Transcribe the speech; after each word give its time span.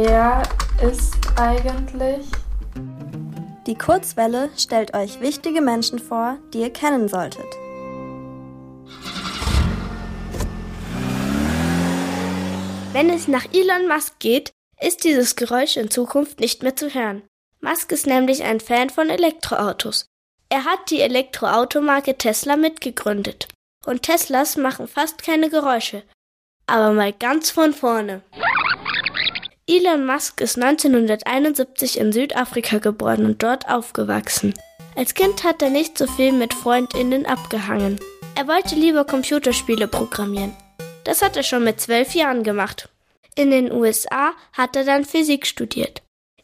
Wer 0.00 0.44
ist 0.80 1.16
eigentlich? 1.34 2.24
Die 3.66 3.74
Kurzwelle 3.74 4.48
stellt 4.56 4.94
euch 4.94 5.20
wichtige 5.20 5.60
Menschen 5.60 5.98
vor, 5.98 6.38
die 6.54 6.60
ihr 6.60 6.72
kennen 6.72 7.08
solltet. 7.08 7.44
Wenn 12.92 13.10
es 13.10 13.26
nach 13.26 13.46
Elon 13.52 13.88
Musk 13.88 14.20
geht, 14.20 14.52
ist 14.80 15.02
dieses 15.02 15.34
Geräusch 15.34 15.76
in 15.76 15.90
Zukunft 15.90 16.38
nicht 16.38 16.62
mehr 16.62 16.76
zu 16.76 16.94
hören. 16.94 17.22
Musk 17.60 17.90
ist 17.90 18.06
nämlich 18.06 18.44
ein 18.44 18.60
Fan 18.60 18.90
von 18.90 19.10
Elektroautos. 19.10 20.06
Er 20.48 20.64
hat 20.64 20.90
die 20.90 21.00
Elektroautomarke 21.00 22.16
Tesla 22.16 22.56
mitgegründet. 22.56 23.48
Und 23.84 24.02
Teslas 24.04 24.56
machen 24.56 24.86
fast 24.86 25.24
keine 25.24 25.50
Geräusche. 25.50 26.04
Aber 26.68 26.92
mal 26.92 27.12
ganz 27.12 27.50
von 27.50 27.72
vorne. 27.74 28.22
Elon 29.70 30.06
Musk 30.06 30.40
ist 30.40 30.56
1971 30.56 32.00
in 32.00 32.10
Südafrika 32.10 32.78
geboren 32.78 33.26
und 33.26 33.42
dort 33.42 33.68
aufgewachsen. 33.68 34.54
Als 34.96 35.12
Kind 35.12 35.44
hat 35.44 35.60
er 35.60 35.68
nicht 35.68 35.98
so 35.98 36.06
viel 36.06 36.32
mit 36.32 36.54
Freundinnen 36.54 37.26
abgehangen. 37.26 38.00
Er 38.34 38.48
wollte 38.48 38.76
lieber 38.76 39.04
Computerspiele 39.04 39.86
programmieren. 39.86 40.56
Das 41.04 41.20
hat 41.20 41.36
er 41.36 41.42
schon 41.42 41.64
mit 41.64 41.82
zwölf 41.82 42.14
Jahren 42.14 42.44
gemacht. 42.44 42.88
In 43.34 43.50
den 43.50 43.70
USA 43.70 44.32
hat 44.54 44.74
er 44.74 44.84
dann 44.84 45.04
Physik 45.04 45.46
studiert. 45.46 46.00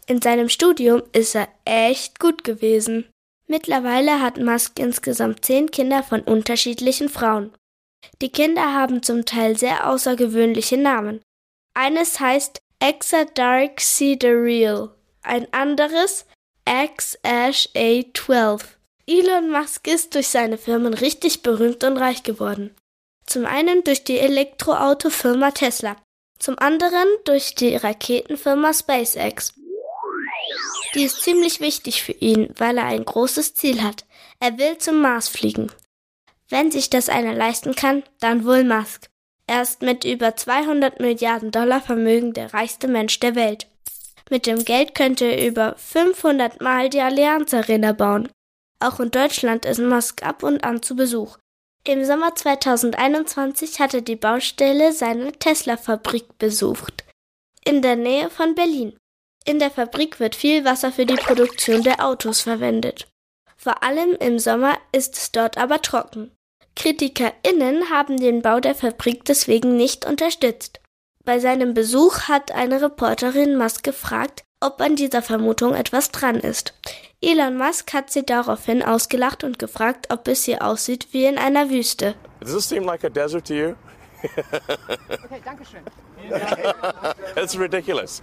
In 0.07 0.21
seinem 0.21 0.51
Studium 0.51 1.03
ist 1.13 1.35
er 1.35 1.49
echt 1.65 2.21
gut 2.21 2.45
gewesen. 2.45 3.07
Mittlerweile 3.47 4.21
hat 4.21 4.37
Musk 4.37 4.79
insgesamt 4.79 5.47
zehn 5.47 5.71
Kinder 5.71 6.03
von 6.03 6.21
unterschiedlichen 6.21 7.09
Frauen. 7.09 7.55
Die 8.21 8.29
Kinder 8.29 8.75
haben 8.75 9.03
zum 9.03 9.25
Teil 9.25 9.57
sehr 9.57 9.89
außergewöhnliche 9.89 10.77
Namen. 10.77 11.23
Eines 11.73 12.21
heißt 12.21 12.61
Exa 12.87 13.25
Dark 13.25 13.81
Real, 14.23 14.91
ein 15.23 15.51
anderes 15.55 16.27
X 16.69 17.19
Ash 17.23 17.67
A12. 17.75 18.61
Elon 19.07 19.51
Musk 19.51 19.89
ist 19.89 20.15
durch 20.15 20.29
seine 20.29 20.59
Firmen 20.59 20.93
richtig 20.93 21.41
berühmt 21.41 21.83
und 21.83 21.97
reich 21.97 22.25
geworden. 22.25 22.77
Zum 23.25 23.47
einen 23.47 23.85
durch 23.85 24.05
die 24.05 24.19
Elektroautofirma 24.19 25.53
Tesla, 25.53 25.97
zum 26.39 26.59
anderen 26.59 27.07
durch 27.25 27.55
die 27.55 27.75
Raketenfirma 27.75 28.75
SpaceX. 28.75 29.55
Die 30.95 31.05
ist 31.05 31.23
ziemlich 31.23 31.61
wichtig 31.61 32.03
für 32.03 32.13
ihn, 32.13 32.53
weil 32.59 32.77
er 32.77 32.85
ein 32.85 33.07
großes 33.07 33.55
Ziel 33.55 33.83
hat. 33.83 34.05
Er 34.41 34.59
will 34.59 34.77
zum 34.77 35.01
Mars 35.01 35.29
fliegen. 35.29 35.73
Wenn 36.51 36.71
sich 36.71 36.91
das 36.91 37.09
einer 37.09 37.33
leisten 37.33 37.75
kann, 37.75 38.03
dann 38.21 38.45
wohl 38.45 38.63
Musk. 38.63 39.09
Er 39.47 39.63
ist 39.63 39.83
mit 39.83 40.05
über 40.05 40.37
200 40.37 41.01
Milliarden 41.01 41.51
Dollar 41.51 41.81
Vermögen 41.81 42.33
der 42.33 42.55
reichste 42.55 42.89
Mensch 42.89 43.21
der 43.21 43.35
Welt. 43.35 43.67
Mit 44.31 44.47
dem 44.47 44.65
Geld 44.65 44.95
könnte 44.95 45.27
er 45.27 45.47
über 45.47 45.75
500 45.77 46.61
Mal 46.63 46.89
die 46.89 47.01
Allianz 47.01 47.53
Arena 47.53 47.93
bauen. 47.93 48.31
Auch 48.81 49.01
in 49.01 49.11
Deutschland 49.11 49.67
ist 49.67 49.81
Musk 49.81 50.23
ab 50.23 50.43
und 50.43 50.65
an 50.65 50.83
zu 50.83 50.97
Besuch. 50.97 51.37
Im 51.87 52.05
Sommer 52.05 52.35
2021 52.35 53.79
hat 53.81 53.93
er 53.93 54.01
die 54.01 54.17
Baustelle 54.17 54.93
seiner 54.93 55.33
Tesla-Fabrik 55.33 56.39
besucht. 56.39 57.05
In 57.65 57.83
der 57.83 57.97
Nähe 57.97 58.31
von 58.31 58.55
Berlin. 58.55 58.97
In 59.45 59.59
der 59.59 59.71
Fabrik 59.71 60.21
wird 60.21 60.35
viel 60.35 60.65
Wasser 60.65 60.91
für 60.91 61.05
die 61.05 61.17
Produktion 61.17 61.83
der 61.83 62.03
Autos 62.03 62.41
verwendet. 62.41 63.07
Vor 63.59 63.83
allem 63.83 64.17
im 64.21 64.39
Sommer 64.39 64.79
ist 64.93 65.17
es 65.17 65.33
dort 65.33 65.59
aber 65.59 65.83
trocken. 65.83 66.31
KritikerInnen 66.77 67.91
haben 67.91 68.19
den 68.19 68.43
Bau 68.43 68.61
der 68.61 68.75
Fabrik 68.75 69.25
deswegen 69.25 69.77
nicht 69.77 70.07
unterstützt. 70.07 70.81
Bei 71.25 71.39
seinem 71.39 71.73
Besuch 71.73 72.29
hat 72.29 72.53
eine 72.53 72.83
Reporterin 72.83 73.57
Musk 73.57 73.83
gefragt, 73.83 74.45
ob 74.61 74.81
an 74.81 74.97
dieser 74.97 75.23
Vermutung 75.23 75.75
etwas 75.75 76.11
dran 76.11 76.37
ist. 76.37 76.75
Elon 77.23 77.57
Musk 77.57 77.93
hat 77.95 78.11
sie 78.11 78.27
daraufhin 78.27 78.83
ausgelacht 78.83 79.45
und 79.45 79.59
gefragt, 79.59 80.09
ob 80.11 80.29
es 80.29 80.45
hier 80.45 80.63
aussieht 80.63 81.09
wie 81.13 81.25
in 81.25 81.39
einer 81.39 81.71
Wüste. 81.71 82.15
Does 82.41 82.53
this 82.53 82.69
seem 82.69 82.85
like 82.85 83.05
a 83.05 83.09
desert 83.09 83.47
to 83.47 83.55
you? 83.55 83.75
okay, 84.23 85.41
danke 85.45 85.65
schön. 85.65 85.83
It's 87.37 87.59
ridiculous. 87.59 88.23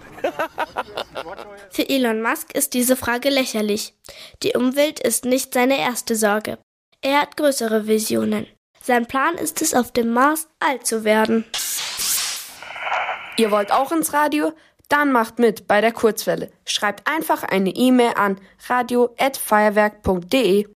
Für 1.70 1.88
Elon 1.88 2.22
Musk 2.22 2.54
ist 2.54 2.74
diese 2.74 2.96
Frage 2.96 3.30
lächerlich. 3.30 3.94
Die 4.42 4.54
Umwelt 4.54 5.00
ist 5.00 5.24
nicht 5.24 5.54
seine 5.54 5.78
erste 5.78 6.16
Sorge. 6.16 6.58
Er 7.04 7.20
hat 7.20 7.36
größere 7.36 7.88
Visionen. 7.88 8.46
Sein 8.80 9.06
Plan 9.06 9.34
ist 9.34 9.60
es, 9.60 9.74
auf 9.74 9.90
dem 9.92 10.12
Mars 10.12 10.48
alt 10.60 10.86
zu 10.86 11.02
werden. 11.02 11.44
Ihr 13.36 13.50
wollt 13.50 13.72
auch 13.72 13.90
ins 13.90 14.12
Radio? 14.12 14.52
Dann 14.88 15.10
macht 15.10 15.40
mit 15.40 15.66
bei 15.66 15.80
der 15.80 15.90
Kurzwelle. 15.92 16.52
Schreibt 16.64 17.08
einfach 17.08 17.42
eine 17.42 17.70
E-Mail 17.70 18.12
an 18.14 18.40
radio@feuerwerk.de. 18.68 20.68